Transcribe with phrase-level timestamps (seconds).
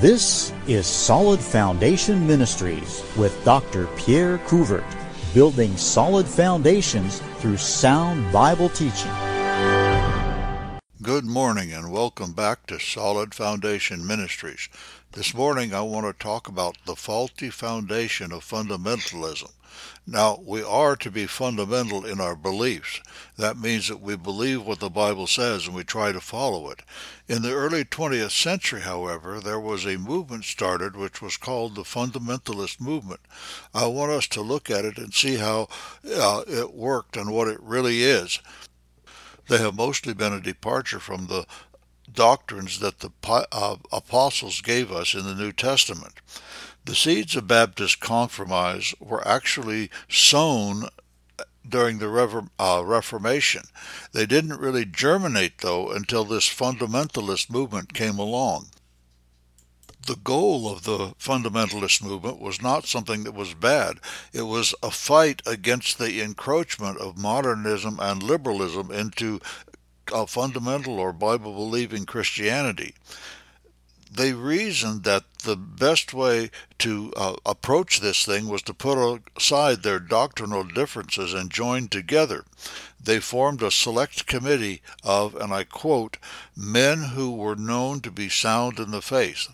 [0.00, 3.86] This is Solid Foundation Ministries with Dr.
[3.96, 4.84] Pierre Couvert,
[5.32, 9.25] building solid foundations through sound Bible teaching.
[11.06, 14.68] Good morning and welcome back to Solid Foundation Ministries.
[15.12, 19.52] This morning I want to talk about the faulty foundation of fundamentalism.
[20.04, 23.00] Now, we are to be fundamental in our beliefs.
[23.36, 26.82] That means that we believe what the Bible says and we try to follow it.
[27.28, 31.82] In the early 20th century, however, there was a movement started which was called the
[31.82, 33.20] fundamentalist movement.
[33.72, 35.68] I want us to look at it and see how
[36.04, 38.40] uh, it worked and what it really is.
[39.48, 41.46] They have mostly been a departure from the
[42.12, 43.10] doctrines that the
[43.52, 46.14] uh, apostles gave us in the New Testament.
[46.84, 50.88] The seeds of Baptist compromise were actually sown
[51.68, 53.62] during the uh, Reformation.
[54.12, 58.68] They didn't really germinate, though, until this fundamentalist movement came along.
[60.06, 63.98] The goal of the fundamentalist movement was not something that was bad.
[64.32, 69.40] It was a fight against the encroachment of modernism and liberalism into
[70.12, 72.94] a fundamental or Bible believing Christianity
[74.16, 79.82] they reasoned that the best way to uh, approach this thing was to put aside
[79.82, 82.44] their doctrinal differences and join together.
[83.02, 86.16] They formed a select committee of, and I quote,
[86.56, 89.48] men who were known to be sound in the faith.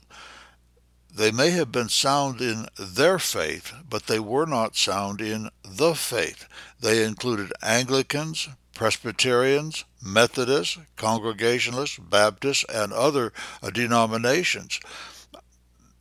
[1.15, 5.95] They may have been sound in their faith, but they were not sound in the
[5.95, 6.47] faith.
[6.81, 13.33] They included Anglicans, Presbyterians, Methodists, Congregationalists, Baptists, and other
[13.73, 14.81] denominations.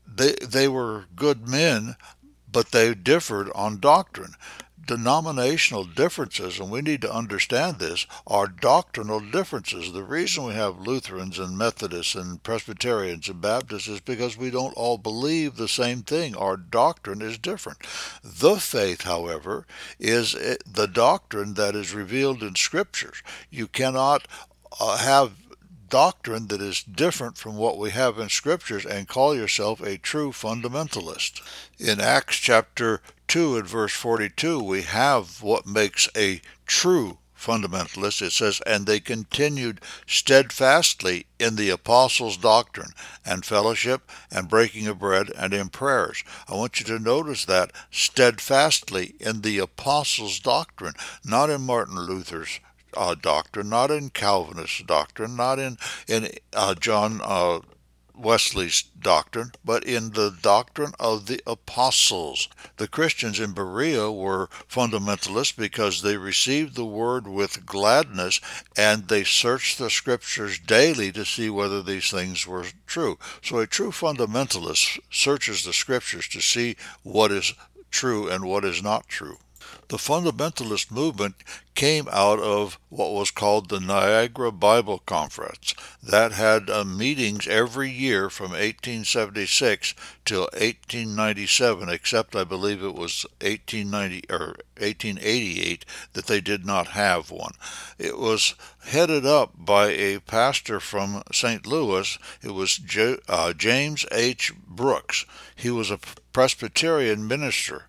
[0.07, 1.97] They, they were good men,
[2.49, 4.35] but they differed on doctrine
[4.85, 9.91] denominational differences, and we need to understand this, are doctrinal differences.
[9.91, 14.73] The reason we have Lutherans and Methodists and Presbyterians and Baptists is because we don't
[14.73, 16.35] all believe the same thing.
[16.35, 17.79] Our doctrine is different.
[18.23, 19.65] The faith, however,
[19.99, 20.33] is
[20.65, 23.21] the doctrine that is revealed in Scriptures.
[23.49, 24.27] You cannot
[24.79, 25.33] uh, have
[25.91, 30.31] doctrine that is different from what we have in scriptures and call yourself a true
[30.31, 31.41] fundamentalist.
[31.77, 38.21] In Acts chapter 2 and verse 42, we have what makes a true fundamentalist.
[38.21, 42.89] It says, And they continued steadfastly in the apostles' doctrine
[43.25, 46.25] and fellowship and breaking of bread and in prayers.
[46.49, 52.59] I want you to notice that steadfastly in the apostles' doctrine, not in Martin Luther's
[52.97, 57.61] uh, doctrine, not in Calvinist doctrine, not in in uh, John uh,
[58.21, 62.47] Wesley's doctrine, but in the doctrine of the apostles.
[62.77, 68.39] The Christians in Berea were fundamentalists because they received the word with gladness
[68.77, 73.17] and they searched the scriptures daily to see whether these things were true.
[73.41, 77.53] So a true fundamentalist searches the scriptures to see what is
[77.89, 79.37] true and what is not true.
[79.87, 81.35] The fundamentalist movement
[81.75, 85.73] came out of what was called the Niagara Bible Conference.
[86.03, 89.93] That had uh, meetings every year from 1876
[90.25, 97.31] till 1897, except I believe it was 1890 or 1888 that they did not have
[97.31, 97.53] one.
[97.97, 98.55] It was
[98.85, 101.65] headed up by a pastor from St.
[101.65, 102.17] Louis.
[102.41, 102.79] It was
[103.27, 104.53] uh, James H.
[104.67, 105.25] Brookes.
[105.55, 105.99] He was a
[106.33, 107.87] Presbyterian minister.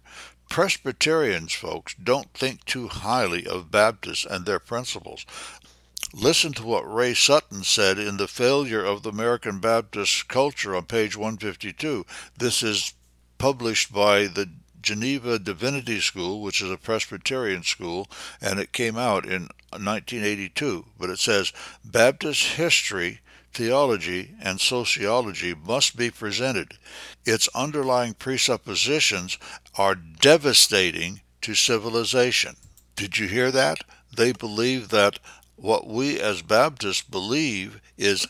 [0.52, 5.24] Presbyterians, folks, don't think too highly of Baptists and their principles.
[6.12, 10.84] Listen to what Ray Sutton said in The Failure of the American Baptist Culture on
[10.84, 12.04] page 152.
[12.36, 12.92] This is
[13.38, 14.50] published by the
[14.82, 18.06] Geneva Divinity School, which is a Presbyterian school,
[18.38, 20.84] and it came out in 1982.
[20.98, 23.20] But it says Baptist history
[23.52, 26.74] theology, and sociology must be presented.
[27.24, 29.38] Its underlying presuppositions
[29.76, 32.56] are devastating to civilization.
[32.96, 33.84] Did you hear that?
[34.14, 35.18] They believe that
[35.56, 38.26] what we as Baptists believe is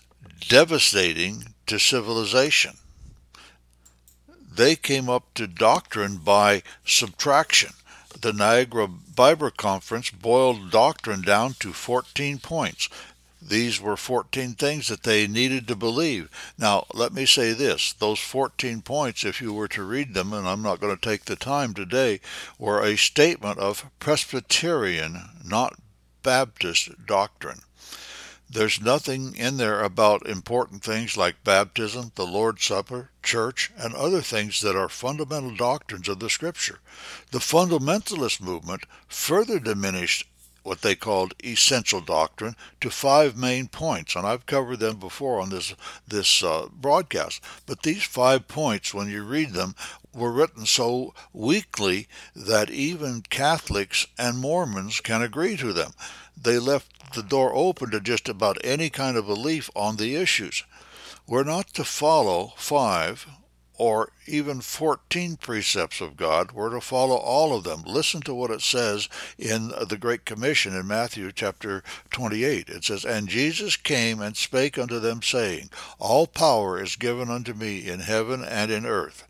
[0.49, 2.73] devastating to civilization.
[4.55, 7.73] They came up to doctrine by subtraction.
[8.21, 12.89] The Niagara Bible Conference boiled doctrine down to 14 points.
[13.49, 16.31] These were 14 things that they needed to believe.
[16.57, 20.49] Now, let me say this those 14 points, if you were to read them, and
[20.49, 22.21] I'm not going to take the time today,
[22.59, 25.79] were a statement of Presbyterian, not
[26.23, 27.63] Baptist doctrine.
[28.49, 34.21] There's nothing in there about important things like baptism, the Lord's Supper, church, and other
[34.21, 36.81] things that are fundamental doctrines of the Scripture.
[37.31, 40.27] The fundamentalist movement further diminished
[40.63, 45.51] what they called essential doctrine to five main points, and I've covered them before on
[45.51, 45.75] this
[46.07, 47.43] this uh, broadcast.
[47.67, 49.75] But these five points, when you read them,
[50.15, 55.93] were written so weakly that even Catholics and Mormons can agree to them.
[56.41, 60.65] They left the door open to just about any kind of belief on the issues.
[61.27, 63.27] We're not to follow five
[63.83, 66.53] or even 14 precepts of God.
[66.53, 67.83] We're to follow all of them.
[67.85, 71.83] Listen to what it says in the Great Commission in Matthew chapter
[72.13, 72.69] 28.
[72.69, 75.69] It says, And Jesus came and spake unto them, saying,
[75.99, 79.27] All power is given unto me in heaven and in earth.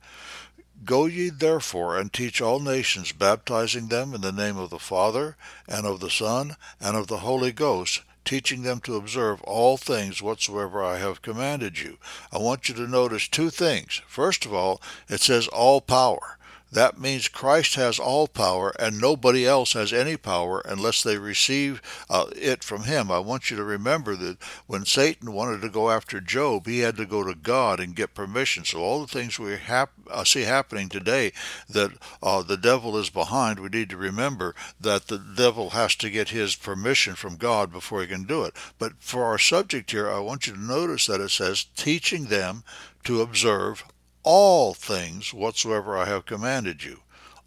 [0.84, 5.38] Go ye therefore and teach all nations, baptizing them in the name of the Father,
[5.66, 10.22] and of the Son, and of the Holy Ghost, teaching them to observe all things
[10.22, 11.98] whatsoever I have commanded you.
[12.32, 14.02] I want you to notice two things.
[14.06, 16.38] First of all, it says all power.
[16.72, 21.82] That means Christ has all power and nobody else has any power unless they receive
[22.08, 23.10] uh, it from Him.
[23.10, 26.96] I want you to remember that when Satan wanted to go after Job, he had
[26.96, 28.64] to go to God and get permission.
[28.64, 31.32] So, all the things we hap- uh, see happening today
[31.68, 31.92] that
[32.22, 36.30] uh, the devil is behind, we need to remember that the devil has to get
[36.30, 38.54] his permission from God before he can do it.
[38.78, 42.64] But for our subject here, I want you to notice that it says, teaching them
[43.04, 43.84] to observe
[44.22, 47.00] all things whatsoever I have commanded you.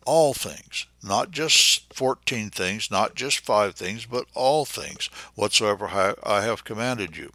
[0.05, 6.41] All things, not just 14 things, not just five things, but all things whatsoever I
[6.43, 7.31] have commanded you.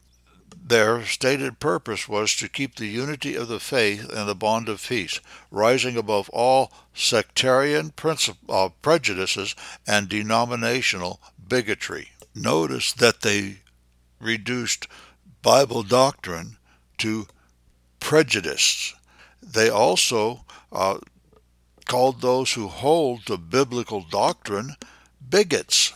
[0.62, 4.86] Their stated purpose was to keep the unity of the faith and the bond of
[4.86, 5.18] peace,
[5.50, 7.92] rising above all sectarian
[8.48, 9.56] uh, prejudices
[9.86, 12.10] and denominational bigotry.
[12.36, 13.62] Notice that they
[14.20, 14.86] reduced
[15.42, 16.56] Bible doctrine
[16.98, 17.26] to
[17.98, 18.94] prejudice
[19.42, 20.98] they also uh,
[21.86, 24.76] called those who hold to biblical doctrine
[25.28, 25.92] bigots.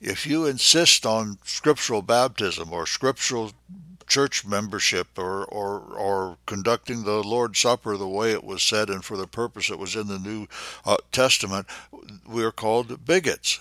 [0.00, 3.52] If you insist on scriptural baptism or scriptural
[4.08, 9.04] church membership or, or, or conducting the Lord's Supper the way it was said and
[9.04, 10.48] for the purpose it was in the New
[10.84, 11.66] uh, Testament,
[12.26, 13.60] we are called bigots.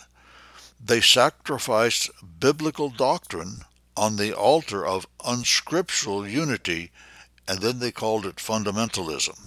[0.83, 2.09] They sacrificed
[2.39, 3.61] biblical doctrine
[3.95, 6.91] on the altar of unscriptural unity
[7.51, 9.37] and then they called it fundamentalism.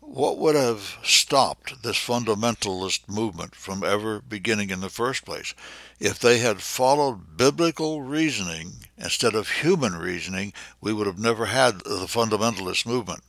[0.00, 5.54] What would have stopped this fundamentalist movement from ever beginning in the first place?
[6.00, 11.78] If they had followed biblical reasoning instead of human reasoning, we would have never had
[11.84, 13.22] the fundamentalist movement.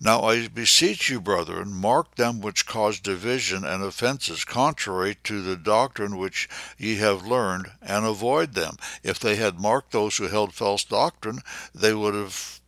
[0.00, 5.56] Now I beseech you, brethren, mark them which cause division and offenses contrary to the
[5.56, 6.48] doctrine which
[6.78, 8.76] ye have learned, and avoid them.
[9.02, 11.40] If they had marked those who held false doctrine,
[11.74, 12.61] they would have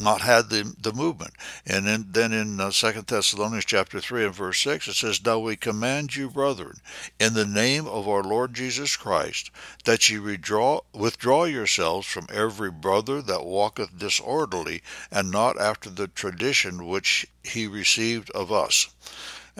[0.00, 1.34] not had the, the movement.
[1.66, 5.56] And then, in uh, 2 Thessalonians chapter 3 and verse 6, it says, Now we
[5.56, 6.80] command you, brethren,
[7.18, 9.50] in the name of our Lord Jesus Christ,
[9.84, 16.86] that ye withdraw yourselves from every brother that walketh disorderly, and not after the tradition
[16.86, 18.88] which he received of us.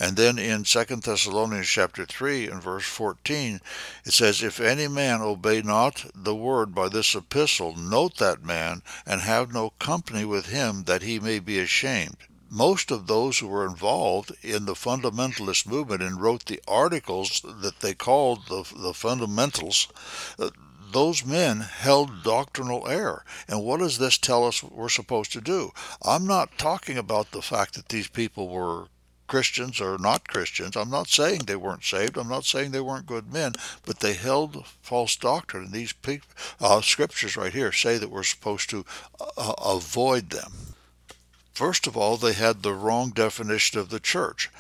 [0.03, 3.61] And then in 2 Thessalonians chapter 3 and verse 14,
[4.07, 8.83] it says, If any man obey not the word by this epistle, note that man,
[9.05, 12.17] and have no company with him, that he may be ashamed.
[12.49, 17.81] Most of those who were involved in the fundamentalist movement and wrote the articles that
[17.81, 19.87] they called the, the fundamentals,
[20.39, 20.49] uh,
[20.93, 23.23] those men held doctrinal error.
[23.47, 25.73] And what does this tell us we're supposed to do?
[26.03, 28.87] I'm not talking about the fact that these people were
[29.31, 30.77] Christians or not Christians.
[30.77, 32.19] I'm not saying they weren't saved.
[32.19, 33.53] I'm not saying they weren't good men,
[33.87, 35.67] but they held false doctrine.
[35.67, 35.95] And these
[36.61, 38.85] uh, scriptures right here say that we're supposed to
[39.21, 40.75] uh, avoid them.
[41.53, 44.51] First of all, they had the wrong definition of the church.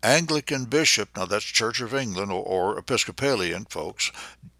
[0.00, 4.12] Anglican bishop, now that's Church of England or, or Episcopalian folks,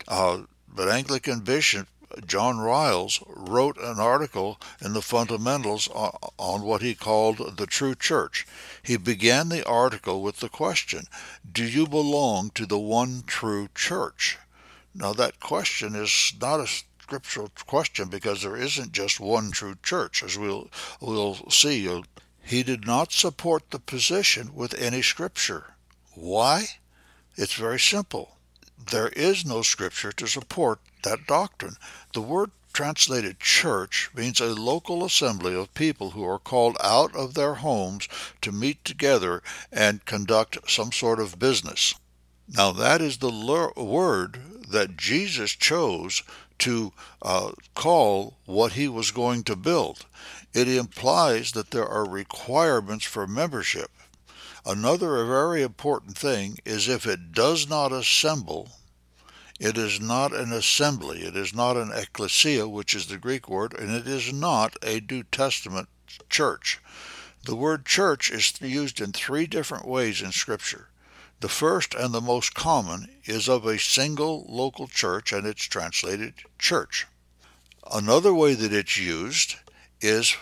[0.08, 1.86] uh, but Anglican bishop
[2.26, 8.46] John Ryles wrote an article in the Fundamentals on what he called the true church.
[8.82, 11.04] He began the article with the question,
[11.50, 14.38] Do you belong to the one true church?
[14.94, 16.68] Now, that question is not a
[17.00, 21.88] scriptural question because there isn't just one true church, as we'll, we'll see.
[22.42, 25.74] He did not support the position with any scripture.
[26.14, 26.66] Why?
[27.36, 28.33] It's very simple.
[28.90, 31.76] There is no scripture to support that doctrine.
[32.12, 37.34] The word translated church means a local assembly of people who are called out of
[37.34, 38.08] their homes
[38.42, 41.94] to meet together and conduct some sort of business.
[42.48, 46.22] Now, that is the word that Jesus chose
[46.58, 50.04] to uh, call what he was going to build.
[50.52, 53.90] It implies that there are requirements for membership.
[54.66, 58.70] Another very important thing is if it does not assemble
[59.60, 61.22] It is not an assembly.
[61.22, 65.00] It is not an ecclesia, which is the Greek word, and it is not a
[65.08, 65.88] New Testament
[66.28, 66.80] church.
[67.44, 70.88] The word church is used in three different ways in Scripture.
[71.40, 76.34] The first and the most common is of a single local church, and it's translated
[76.58, 77.06] church.
[77.92, 79.56] Another way that it's used
[80.00, 80.36] is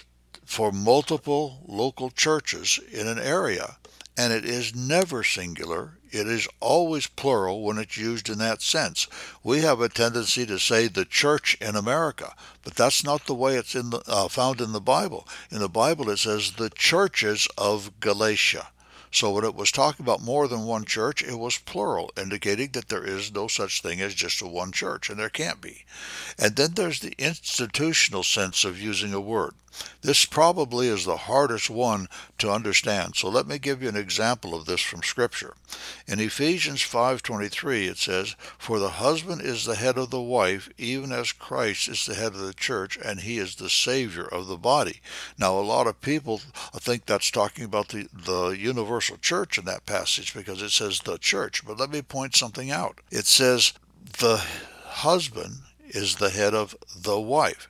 [0.46, 3.76] for multiple local churches in an area,
[4.16, 5.98] and it is never singular.
[6.10, 9.06] It is always plural when it's used in that sense.
[9.42, 13.56] We have a tendency to say the church in America, but that's not the way
[13.56, 15.26] it's in the, uh, found in the Bible.
[15.50, 18.68] In the Bible, it says the churches of Galatia.
[19.12, 22.88] So when it was talking about more than one church, it was plural, indicating that
[22.88, 25.84] there is no such thing as just a one church, and there can't be.
[26.38, 29.54] And then there's the institutional sense of using a word.
[30.02, 33.16] This probably is the hardest one to understand.
[33.16, 35.54] So let me give you an example of this from scripture.
[36.06, 41.10] In Ephesians 5:23 it says, "For the husband is the head of the wife, even
[41.10, 44.58] as Christ is the head of the church, and he is the savior of the
[44.58, 45.00] body."
[45.38, 46.42] Now a lot of people
[46.76, 51.18] think that's talking about the the universal church in that passage because it says the
[51.18, 53.00] church, but let me point something out.
[53.10, 53.72] It says
[54.18, 54.42] the
[54.84, 57.68] husband is the head of the wife.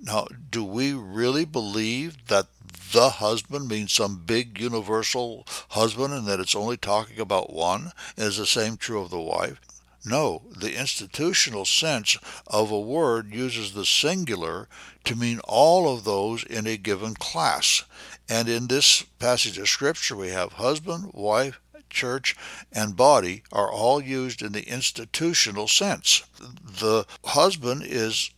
[0.00, 2.46] Now, do we really believe that
[2.92, 7.92] the husband means some big universal husband and that it's only talking about one?
[8.16, 9.60] Is the same true of the wife?
[10.04, 12.16] No, the institutional sense
[12.46, 14.68] of a word uses the singular
[15.04, 17.82] to mean all of those in a given class.
[18.28, 22.36] And in this passage of Scripture, we have husband, wife, church,
[22.72, 26.22] and body are all used in the institutional sense.
[26.62, 28.30] The husband is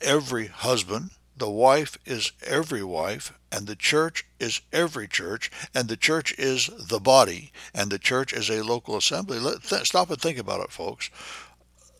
[0.00, 5.96] every husband, the wife is every wife, and the church is every church, and the
[5.96, 9.38] church is the body, and the church is a local assembly.
[9.38, 11.10] Let, th- stop and think about it, folks.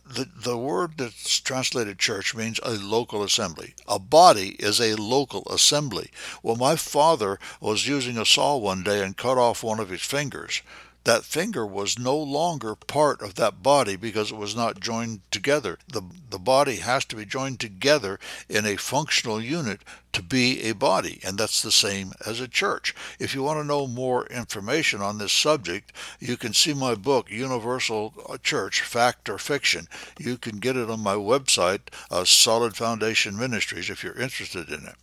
[0.08, 3.74] The, the word that's translated church means a local assembly.
[3.86, 6.10] A body is a local assembly.
[6.42, 10.00] Well, my father was using a saw one day and cut off one of his
[10.00, 10.62] fingers
[11.04, 15.78] that finger was no longer part of that body because it was not joined together.
[15.88, 19.80] The, the body has to be joined together in a functional unit
[20.12, 22.94] to be a body, and that's the same as a church.
[23.18, 27.30] If you want to know more information on this subject, you can see my book,
[27.30, 29.86] Universal Church Fact or Fiction.
[30.18, 34.86] You can get it on my website, uh, Solid Foundation Ministries, if you're interested in
[34.86, 34.96] it.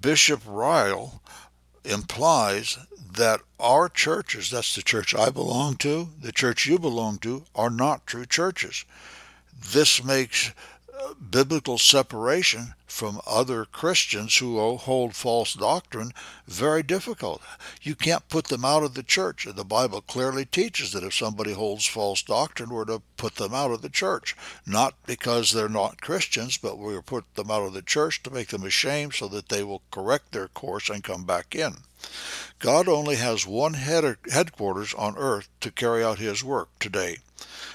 [0.00, 1.22] Bishop Ryle
[1.84, 2.78] implies
[3.12, 7.70] that our churches, that's the church I belong to, the church you belong to, are
[7.70, 8.84] not true churches.
[9.72, 10.52] This makes
[10.98, 16.12] uh, biblical separation from other Christians who hold false doctrine
[16.46, 17.42] very difficult.
[17.82, 19.46] You can't put them out of the church.
[19.48, 23.70] The Bible clearly teaches that if somebody holds false doctrine, we're to put them out
[23.70, 24.36] of the church.
[24.66, 28.48] Not because they're not Christians, but we're put them out of the church to make
[28.48, 31.78] them ashamed so that they will correct their course and come back in.
[32.58, 37.18] God only has one head headquarters on earth to carry out his work today.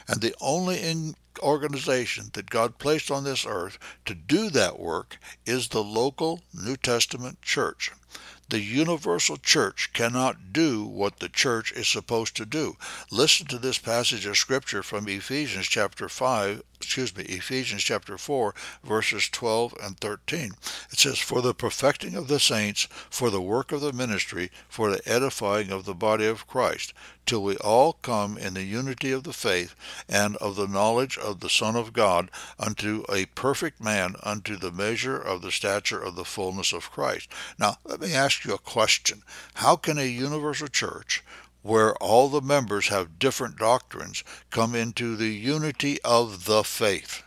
[0.07, 5.67] And the only organization that God placed on this earth to do that work is
[5.67, 7.91] the local New Testament church.
[8.49, 12.77] The universal church cannot do what the church is supposed to do.
[13.09, 18.53] Listen to this passage of scripture from Ephesians chapter 5, excuse me, Ephesians chapter 4,
[18.83, 20.51] verses 12 and 13.
[20.91, 24.91] It says, For the perfecting of the saints, for the work of the ministry, for
[24.91, 26.93] the edifying of the body of Christ,
[27.25, 29.75] till we all come in the unity of the faith
[30.09, 34.71] and of the knowledge of the Son of God, unto a perfect man, unto the
[34.71, 37.29] measure of the stature of the fullness of Christ.
[37.57, 39.23] Now, let me ask you a question.
[39.55, 41.23] How can a universal church,
[41.63, 47.23] where all the members have different doctrines, come into the unity of the faith?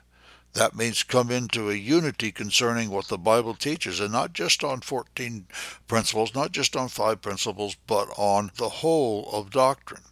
[0.57, 4.81] That means come into a unity concerning what the Bible teaches, and not just on
[4.81, 5.47] 14
[5.87, 10.05] principles, not just on five principles, but on the whole of doctrine.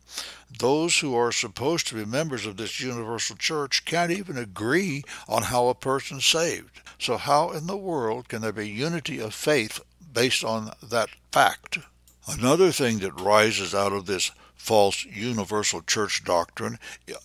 [0.58, 5.44] Those who are supposed to be members of this universal church can't even agree on
[5.44, 6.82] how a person's saved.
[6.98, 9.80] So, how in the world can there be unity of faith
[10.12, 11.78] based on that fact?
[12.26, 16.78] Another thing that rises out of this false universal church doctrine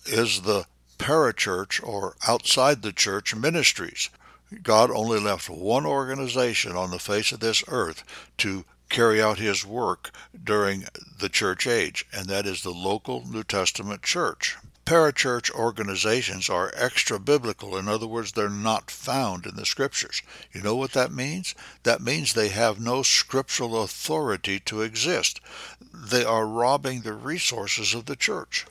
[0.04, 0.66] is the
[0.98, 4.10] parachurch or outside the church ministries.
[4.62, 8.04] God only left one organization on the face of this earth
[8.38, 10.10] to carry out his work
[10.42, 10.84] during
[11.18, 14.56] the church age, and that is the local New Testament church.
[14.90, 17.76] Parachurch organizations are extra biblical.
[17.76, 20.20] In other words, they're not found in the scriptures.
[20.52, 21.54] You know what that means?
[21.84, 25.40] That means they have no scriptural authority to exist.
[25.94, 28.66] They are robbing the resources of the church.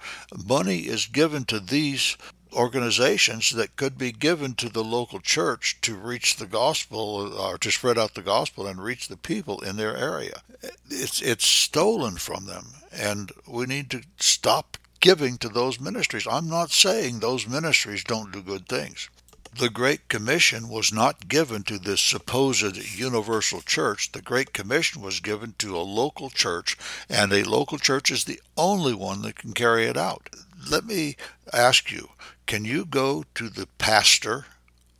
[0.46, 2.18] Money is given to these
[2.52, 7.72] organizations that could be given to the local church to reach the gospel or to
[7.72, 10.42] spread out the gospel and reach the people in their area.
[10.90, 16.28] It's it's stolen from them and we need to stop giving to those ministries.
[16.28, 19.10] I'm not saying those ministries don't do good things.
[19.58, 24.12] The Great Commission was not given to this supposed universal church.
[24.12, 26.78] The Great Commission was given to a local church,
[27.10, 30.30] and a local church is the only one that can carry it out.
[30.70, 31.16] Let me
[31.52, 32.10] ask you
[32.46, 34.46] can you go to the pastor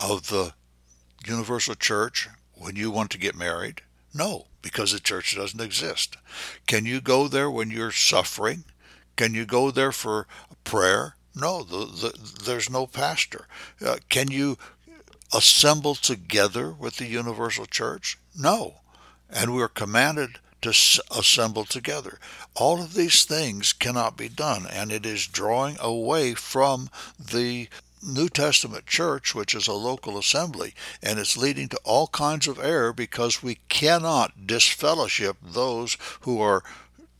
[0.00, 0.54] of the
[1.26, 3.82] Universal Church when you want to get married?
[4.12, 6.16] No, because the church doesn't exist.
[6.66, 8.64] Can you go there when you're suffering?
[9.20, 10.26] Can you go there for
[10.64, 11.14] prayer?
[11.34, 13.48] No, the, the, there's no pastor.
[13.84, 14.56] Uh, can you
[15.30, 18.16] assemble together with the universal church?
[18.34, 18.76] No.
[19.28, 22.18] And we're commanded to assemble together.
[22.54, 27.68] All of these things cannot be done, and it is drawing away from the
[28.02, 30.72] New Testament church, which is a local assembly,
[31.02, 36.64] and it's leading to all kinds of error because we cannot disfellowship those who are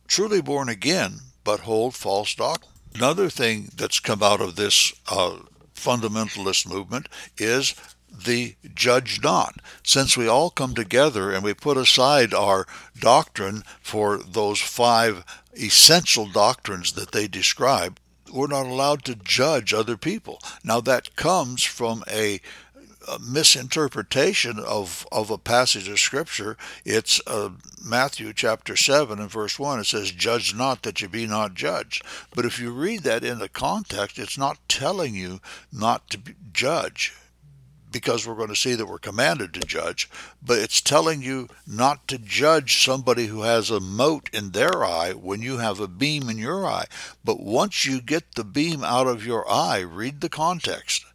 [0.07, 2.71] truly born again but hold false doctrine.
[2.93, 5.37] Another thing that's come out of this uh,
[5.75, 7.07] fundamentalist movement
[7.37, 7.73] is
[8.11, 9.55] the judge not.
[9.83, 12.67] Since we all come together and we put aside our
[12.99, 17.99] doctrine for those five essential doctrines that they describe,
[18.31, 20.39] we're not allowed to judge other people.
[20.63, 22.41] Now, that comes from a, a
[23.19, 26.57] misinterpretation of, of a passage of Scripture.
[26.85, 27.51] It's uh,
[27.83, 29.79] Matthew chapter 7 and verse 1.
[29.79, 32.05] It says, Judge not that you be not judged.
[32.35, 35.39] But if you read that in the context, it's not telling you
[35.71, 36.19] not to
[36.51, 37.13] judge
[37.91, 40.09] because we're going to see that we're commanded to judge,
[40.41, 45.11] but it's telling you not to judge somebody who has a mote in their eye
[45.11, 46.85] when you have a beam in your eye.
[47.23, 51.05] But once you get the beam out of your eye, read the context.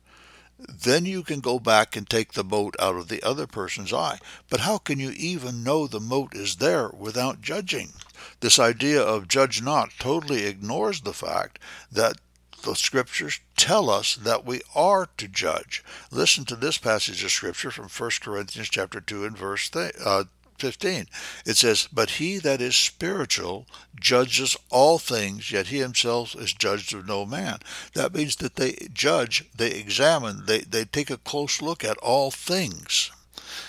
[0.59, 4.19] Then you can go back and take the mote out of the other person's eye.
[4.49, 7.93] But how can you even know the mote is there without judging?
[8.41, 11.59] This idea of judge not totally ignores the fact
[11.93, 12.17] that
[12.63, 15.85] the scriptures tell us that we are to judge.
[16.11, 20.25] Listen to this passage of scripture from 1 Corinthians chapter 2 and verse uh,
[20.59, 21.07] 15.
[21.45, 23.67] It says, But he that is spiritual
[23.99, 27.59] judges all things, yet he himself is judged of no man.
[27.95, 32.31] That means that they judge, they examine, they, they take a close look at all
[32.31, 33.11] things.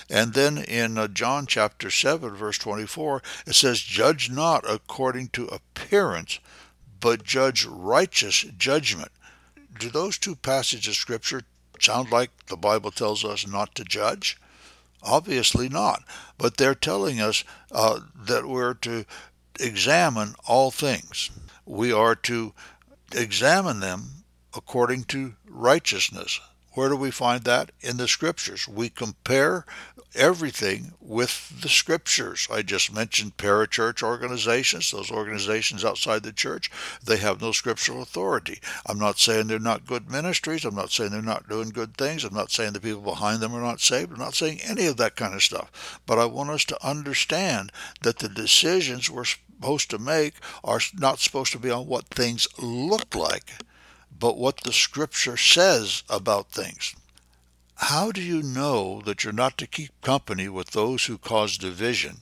[0.09, 5.47] And then in uh, John chapter 7, verse 24, it says, Judge not according to
[5.47, 6.39] appearance,
[6.99, 9.11] but judge righteous judgment.
[9.77, 11.41] Do those two passages of Scripture
[11.79, 14.37] sound like the Bible tells us not to judge?
[15.03, 16.03] Obviously not.
[16.37, 19.05] But they're telling us uh, that we're to
[19.59, 21.29] examine all things.
[21.65, 22.53] We are to
[23.13, 24.23] examine them
[24.55, 26.39] according to righteousness.
[26.73, 27.71] Where do we find that?
[27.81, 28.67] In the scriptures.
[28.67, 29.65] We compare
[30.17, 32.47] everything with the scriptures.
[32.51, 36.69] I just mentioned parachurch organizations, those organizations outside the church,
[37.03, 38.59] they have no scriptural authority.
[38.85, 40.65] I'm not saying they're not good ministries.
[40.65, 42.23] I'm not saying they're not doing good things.
[42.23, 44.11] I'm not saying the people behind them are not saved.
[44.11, 46.01] I'm not saying any of that kind of stuff.
[46.05, 51.19] But I want us to understand that the decisions we're supposed to make are not
[51.19, 53.51] supposed to be on what things look like
[54.19, 56.95] but what the scripture says about things.
[57.81, 62.17] How do you know that you're not to keep company with those who cause division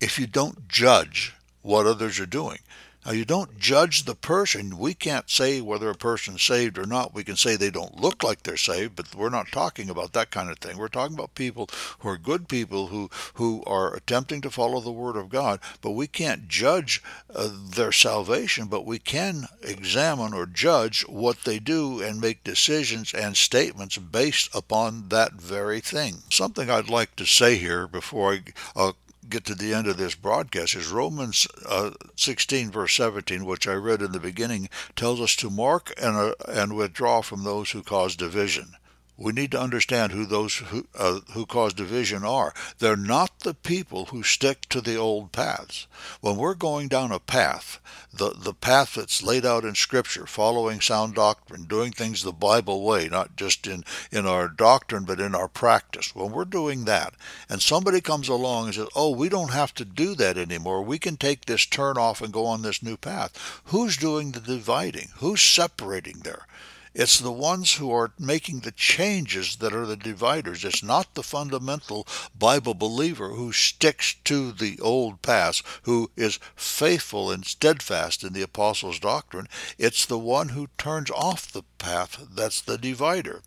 [0.00, 2.58] if you don't judge what others are doing?
[3.04, 4.78] Now, you don't judge the person.
[4.78, 7.12] We can't say whether a person's saved or not.
[7.12, 10.30] We can say they don't look like they're saved, but we're not talking about that
[10.30, 10.78] kind of thing.
[10.78, 14.92] We're talking about people who are good people who, who are attempting to follow the
[14.92, 17.02] Word of God, but we can't judge
[17.34, 23.12] uh, their salvation, but we can examine or judge what they do and make decisions
[23.12, 26.18] and statements based upon that very thing.
[26.30, 28.42] Something I'd like to say here before I
[28.76, 28.92] uh,
[29.28, 33.74] get to the end of this broadcast is Romans uh, 16, verse 17, which I
[33.74, 37.82] read in the beginning, tells us to mark and, uh, and withdraw from those who
[37.82, 38.76] cause division.
[39.22, 42.52] We need to understand who those who, uh, who cause division are.
[42.80, 45.86] They're not the people who stick to the old paths.
[46.20, 47.78] When we're going down a path,
[48.12, 52.82] the, the path that's laid out in Scripture, following sound doctrine, doing things the Bible
[52.82, 57.14] way, not just in, in our doctrine, but in our practice, when we're doing that,
[57.48, 60.82] and somebody comes along and says, Oh, we don't have to do that anymore.
[60.82, 63.60] We can take this turn off and go on this new path.
[63.66, 65.10] Who's doing the dividing?
[65.18, 66.46] Who's separating there?
[66.94, 70.64] It's the ones who are making the changes that are the dividers.
[70.64, 72.06] It's not the fundamental
[72.38, 78.42] Bible believer who sticks to the old path, who is faithful and steadfast in the
[78.42, 79.48] apostles' doctrine.
[79.78, 83.42] It's the one who turns off the path that's the divider.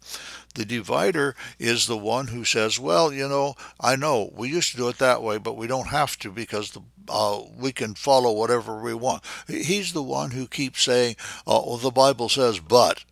[0.56, 4.78] The divider is the one who says, well, you know, I know we used to
[4.78, 8.32] do it that way, but we don't have to because the, uh, we can follow
[8.32, 9.24] whatever we want.
[9.48, 13.04] He's the one who keeps saying, uh, the Bible says, but.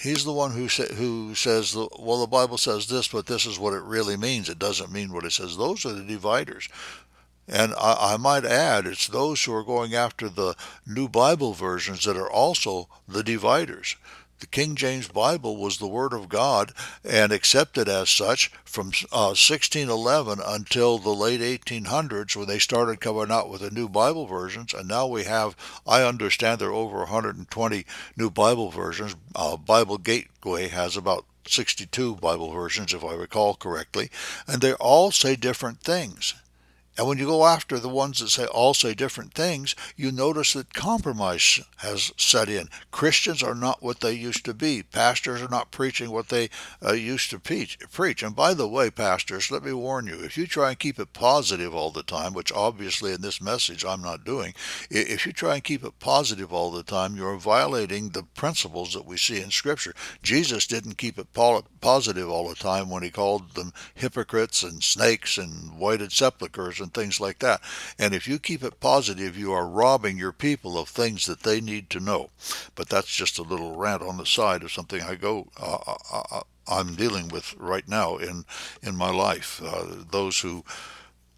[0.00, 3.58] He's the one who sa- who says, well, the Bible says this, but this is
[3.58, 4.48] what it really means.
[4.48, 5.56] It doesn't mean what it says.
[5.56, 6.68] Those are the dividers.
[7.46, 12.04] And I, I, might add, it's those who are going after the new Bible versions
[12.04, 13.96] that are also the dividers.
[14.40, 16.72] The King James Bible was the Word of God
[17.04, 23.30] and accepted as such from uh, 1611 until the late 1800s when they started coming
[23.30, 24.74] out with the new Bible versions.
[24.74, 29.16] And now we have, I understand there are over 120 new Bible versions.
[29.34, 34.10] Uh, Bible Gateway has about 62 Bible versions, if I recall correctly,
[34.46, 36.34] and they all say different things.
[36.96, 40.52] And when you go after the ones that say all say different things, you notice
[40.52, 42.68] that compromise has set in.
[42.92, 44.82] Christians are not what they used to be.
[44.82, 46.50] Pastors are not preaching what they
[46.84, 47.78] uh, used to preach.
[47.90, 48.22] Preach.
[48.22, 51.12] And by the way, pastors, let me warn you: if you try and keep it
[51.12, 54.54] positive all the time, which obviously in this message I'm not doing,
[54.88, 59.04] if you try and keep it positive all the time, you're violating the principles that
[59.04, 59.94] we see in Scripture.
[60.22, 65.38] Jesus didn't keep it positive all the time when he called them hypocrites and snakes
[65.38, 67.60] and whited sepulchres and things like that.
[67.98, 71.60] And if you keep it positive, you are robbing your people of things that they
[71.60, 72.30] need to know.
[72.76, 75.48] But that's just a little rant on the side of something I go.
[75.60, 78.44] Uh, uh, uh, uh I'm dealing with right now in
[78.82, 79.60] in my life.
[79.62, 80.64] Uh, those who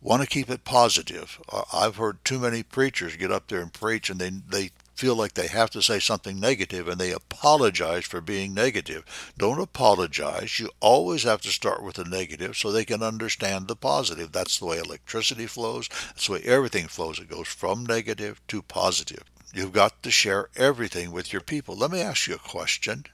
[0.01, 1.41] want to keep it positive.
[1.73, 5.35] I've heard too many preachers get up there and preach, and they they feel like
[5.35, 9.05] they have to say something negative and they apologize for being negative.
[9.37, 10.59] Don't apologize.
[10.59, 14.33] You always have to start with the negative so they can understand the positive.
[14.33, 15.89] That's the way electricity flows.
[16.09, 17.19] That's the way everything flows.
[17.19, 19.25] It goes from negative to positive.
[19.53, 21.77] You've got to share everything with your people.
[21.77, 23.05] Let me ask you a question.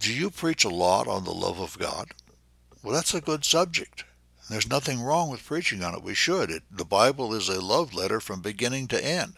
[0.00, 2.10] Do you preach a lot on the love of God?
[2.82, 4.04] Well, that's a good subject.
[4.50, 6.02] There's nothing wrong with preaching on it.
[6.02, 6.50] We should.
[6.50, 9.34] It, the Bible is a love letter from beginning to end.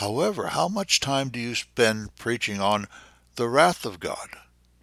[0.00, 2.88] However, how much time do you spend preaching on
[3.34, 4.30] the wrath of God?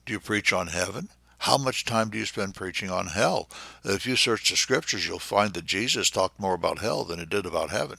[0.05, 1.09] Do you preach on heaven?
[1.39, 3.49] How much time do you spend preaching on hell?
[3.83, 7.25] If you search the scriptures, you'll find that Jesus talked more about hell than he
[7.25, 7.97] did about heaven.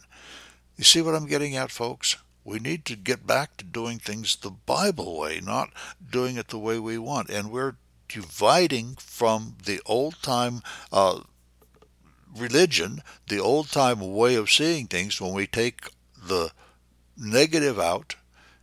[0.76, 2.18] You see what I'm getting at, folks?
[2.44, 5.70] We need to get back to doing things the Bible way, not
[6.08, 7.30] doing it the way we want.
[7.30, 7.78] And we're
[8.08, 11.22] dividing from the old time uh,
[12.36, 16.52] religion, the old time way of seeing things when we take the
[17.18, 18.16] negative out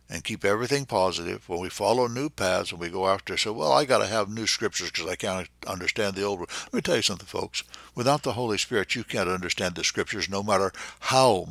[0.08, 1.48] and keep everything positive.
[1.48, 4.28] When we follow new paths and we go after, say, well, I got to have
[4.28, 6.40] new scriptures because I can't understand the old.
[6.40, 7.64] Let me tell you something, folks.
[7.94, 11.48] Without the Holy Spirit, you can't understand the scriptures, no matter how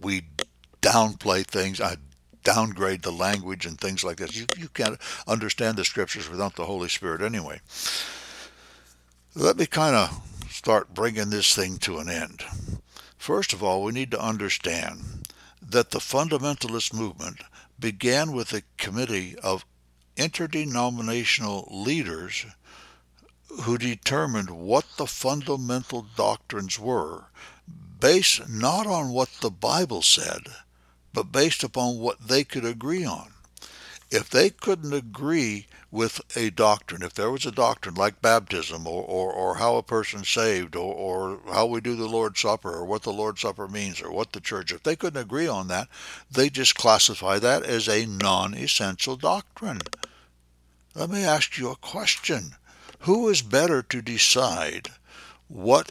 [0.00, 0.22] we
[0.80, 1.80] downplay things.
[1.80, 1.96] I
[2.42, 4.36] downgrade the language and things like this.
[4.36, 7.60] You, you can't understand the scriptures without the Holy Spirit anyway.
[9.34, 12.44] Let me kind of start bringing this thing to an end.
[13.18, 15.25] First of all, we need to understand
[15.68, 17.40] that the fundamentalist movement
[17.78, 19.64] began with a committee of
[20.16, 22.46] interdenominational leaders
[23.62, 27.24] who determined what the fundamental doctrines were,
[28.00, 30.42] based not on what the Bible said,
[31.12, 33.32] but based upon what they could agree on.
[34.08, 39.02] If they couldn't agree with a doctrine, if there was a doctrine like baptism or,
[39.02, 42.84] or, or how a person's saved or, or how we do the Lord's Supper or
[42.84, 45.88] what the Lord's Supper means or what the church, if they couldn't agree on that,
[46.30, 49.80] they just classify that as a non essential doctrine.
[50.94, 52.54] Let me ask you a question.
[53.00, 54.90] Who is better to decide
[55.48, 55.90] what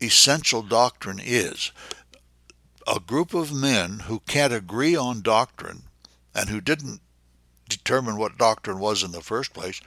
[0.00, 1.70] essential doctrine is?
[2.88, 5.84] A group of men who can't agree on doctrine
[6.34, 7.00] and who didn't
[7.76, 9.80] determine what doctrine was in the first place,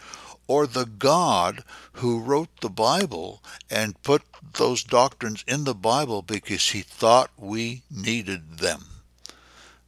[0.47, 4.21] or the God who wrote the Bible and put
[4.53, 8.85] those doctrines in the Bible because he thought we needed them.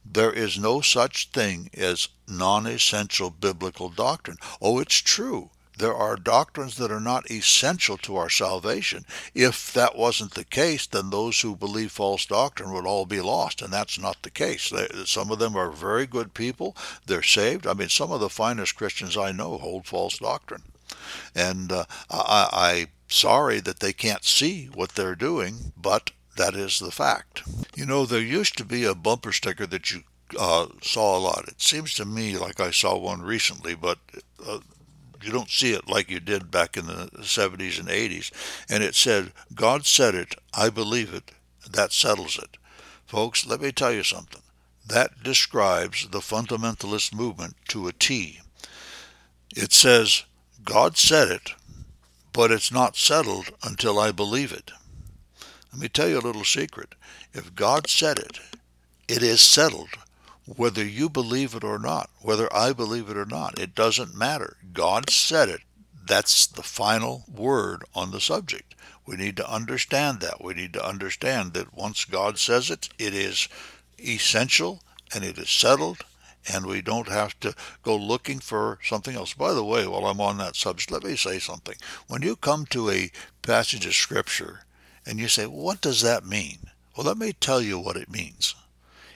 [0.04, 4.38] There is no such thing as non essential biblical doctrine.
[4.60, 9.04] Oh, it's true there are doctrines that are not essential to our salvation.
[9.34, 13.62] If that wasn't the case, then those who believe false doctrine would all be lost,
[13.62, 14.72] and that's not the case.
[15.06, 16.76] Some of them are very good people.
[17.06, 17.66] They're saved.
[17.66, 20.62] I mean, some of the finest Christians I know hold false doctrine.
[21.34, 26.78] And uh, I, I'm sorry that they can't see what they're doing, but that is
[26.78, 27.42] the fact.
[27.76, 30.02] You know, there used to be a bumper sticker that you
[30.38, 31.48] uh, saw a lot.
[31.48, 33.98] It seems to me like I saw one recently, but
[34.46, 34.58] uh,
[35.22, 38.30] you don't see it like you did back in the 70s and 80s.
[38.68, 41.32] And it said, God said it, I believe it,
[41.70, 42.56] that settles it.
[43.06, 44.42] Folks, let me tell you something.
[44.86, 48.40] That describes the fundamentalist movement to a T.
[49.56, 50.24] It says,
[50.64, 51.54] God said it,
[52.32, 54.70] but it's not settled until I believe it.
[55.72, 56.94] Let me tell you a little secret.
[57.32, 58.38] If God said it,
[59.08, 59.90] it is settled
[60.56, 63.58] whether you believe it or not, whether I believe it or not.
[63.58, 64.56] It doesn't matter.
[64.72, 65.60] God said it.
[66.06, 68.74] That's the final word on the subject.
[69.04, 70.42] We need to understand that.
[70.42, 73.48] We need to understand that once God says it, it is
[73.98, 74.82] essential
[75.14, 76.04] and it is settled
[76.50, 79.34] and we don't have to go looking for something else.
[79.34, 81.76] By the way, while I'm on that subject, let me say something.
[82.06, 83.10] When you come to a
[83.42, 84.60] passage of Scripture
[85.04, 86.58] and you say, what does that mean?
[86.96, 88.54] Well, let me tell you what it means.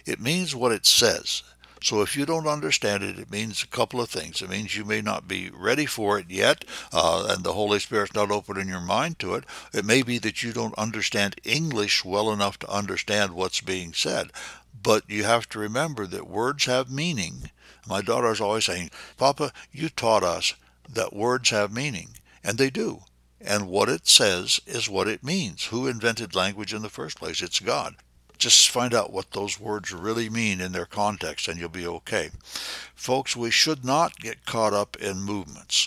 [0.05, 1.43] It means what it says.
[1.83, 4.41] So if you don't understand it, it means a couple of things.
[4.41, 8.15] It means you may not be ready for it yet, uh, and the Holy Spirit's
[8.15, 9.45] not opening your mind to it.
[9.73, 14.31] It may be that you don't understand English well enough to understand what's being said.
[14.81, 17.51] But you have to remember that words have meaning.
[17.89, 20.55] My daughter's always saying, Papa, you taught us
[20.89, 22.11] that words have meaning.
[22.45, 23.03] And they do.
[23.41, 25.67] And what it says is what it means.
[25.67, 27.43] Who invented language in the first place?
[27.43, 27.97] It's God.
[28.43, 32.31] Just find out what those words really mean in their context and you'll be okay.
[32.93, 35.87] Folks, we should not get caught up in movements.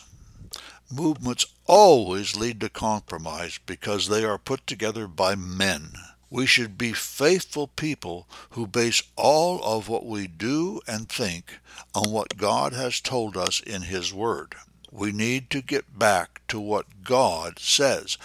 [0.90, 5.96] Movements always lead to compromise because they are put together by men.
[6.30, 11.60] We should be faithful people who base all of what we do and think
[11.94, 14.56] on what God has told us in His Word.
[14.90, 18.18] We need to get back to what God says.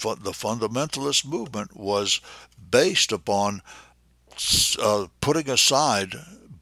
[0.00, 2.22] The fundamentalist movement was
[2.70, 3.62] based upon
[4.80, 6.14] uh, putting aside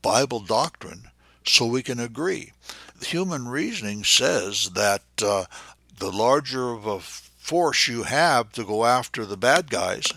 [0.02, 1.10] Bible doctrine
[1.46, 2.52] so we can agree.
[3.02, 5.44] Human reasoning says that uh,
[5.98, 10.12] the larger of a force you have to go after the bad guys,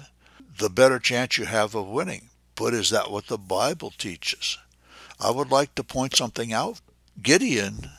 [0.57, 2.29] the better chance you have of winning.
[2.55, 4.57] But is that what the Bible teaches?
[5.19, 6.81] I would like to point something out.
[7.21, 7.89] Gideon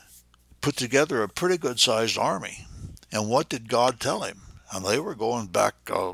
[0.61, 2.65] put together a pretty good sized army.
[3.11, 4.41] And what did God tell him?
[4.71, 6.13] And they were going back uh,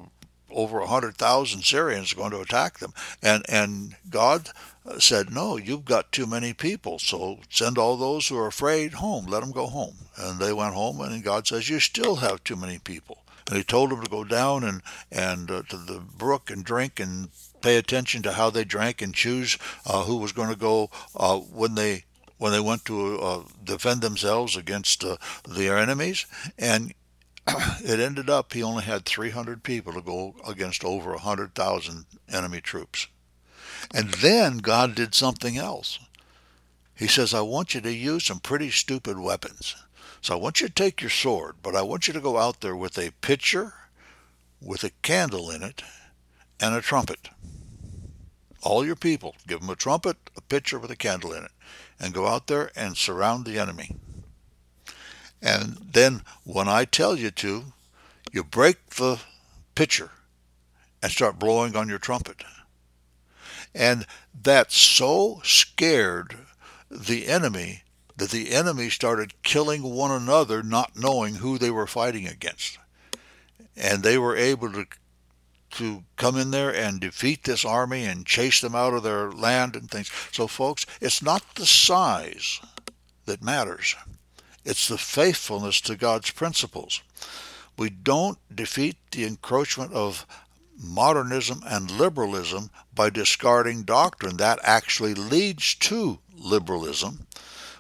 [0.52, 4.50] over a hundred thousand Syrians going to attack them, and and God
[4.98, 7.00] said, "No, you've got too many people.
[7.00, 9.26] So send all those who are afraid home.
[9.26, 12.56] Let them go home." And they went home, and God says, "You still have too
[12.56, 14.82] many people." And He told them to go down and
[15.12, 17.30] and uh, to the brook and drink and
[17.62, 21.38] pay attention to how they drank and choose uh, who was going to go uh,
[21.38, 22.06] when they
[22.38, 26.26] when they went to uh, defend themselves against uh, their enemies.
[26.58, 26.94] And
[27.84, 33.08] it ended up he only had 300 people to go against over 100,000 enemy troops.
[33.94, 36.00] And then God did something else.
[36.96, 39.76] He says, I want you to use some pretty stupid weapons.
[40.22, 42.60] So I want you to take your sword, but I want you to go out
[42.60, 43.74] there with a pitcher,
[44.62, 45.82] with a candle in it,
[46.60, 47.30] and a trumpet.
[48.62, 51.52] All your people, give them a trumpet, a pitcher with a candle in it,
[52.00, 53.96] and go out there and surround the enemy.
[55.42, 57.66] And then when I tell you to,
[58.32, 59.20] you break the
[59.76, 60.12] pitcher
[61.02, 62.44] and start blowing on your trumpet.
[63.74, 64.06] And
[64.44, 66.38] that so scared
[66.90, 67.84] the enemy
[68.18, 72.78] that the enemy started killing one another, not knowing who they were fighting against.
[73.78, 74.86] And they were able to
[75.72, 79.76] to come in there and defeat this army and chase them out of their land
[79.76, 80.12] and things.
[80.32, 82.60] So folks, it's not the size
[83.26, 83.96] that matters.
[84.66, 87.02] It's the faithfulness to God's principles.
[87.78, 90.26] We don't defeat the encroachment of
[90.78, 94.38] modernism and liberalism by discarding doctrine.
[94.38, 97.28] That actually leads to liberalism.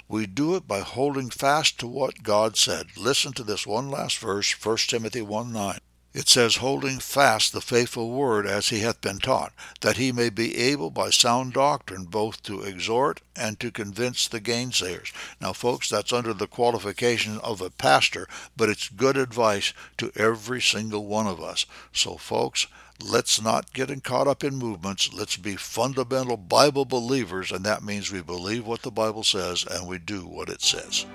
[0.07, 2.97] We do it by holding fast to what God said.
[2.97, 5.79] Listen to this one last verse, 1 Timothy 1 9.
[6.11, 10.29] It says, holding fast the faithful word as he hath been taught, that he may
[10.29, 15.13] be able by sound doctrine both to exhort and to convince the gainsayers.
[15.39, 20.61] Now, folks, that's under the qualification of a pastor, but it's good advice to every
[20.61, 21.67] single one of us.
[21.93, 22.65] So, folks,
[22.99, 25.13] let's not get caught up in movements.
[25.13, 29.87] Let's be fundamental Bible believers, and that means we believe what the Bible says and
[29.87, 31.05] we do what it says.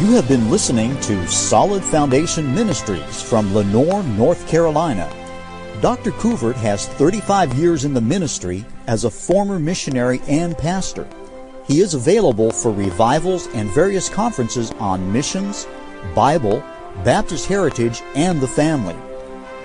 [0.00, 5.08] You have been listening to Solid Foundation Ministries from Lenoir, North Carolina.
[5.80, 6.10] Dr.
[6.12, 11.06] Couvert has 35 years in the ministry as a former missionary and pastor.
[11.66, 15.68] He is available for revivals and various conferences on missions,
[16.12, 16.60] Bible,
[17.04, 18.96] Baptist heritage, and the family.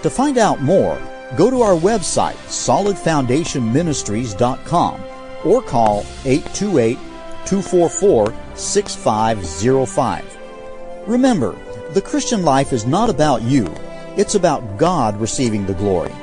[0.04, 1.02] To find out more,
[1.36, 5.04] go to our website, solidfoundationministries.com,
[5.44, 7.00] or call 828
[7.46, 10.38] 244 6505.
[11.08, 11.56] Remember,
[11.94, 13.74] the Christian life is not about you,
[14.16, 16.14] it's about God receiving the glory.